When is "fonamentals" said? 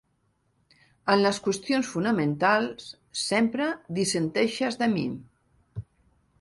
1.97-2.89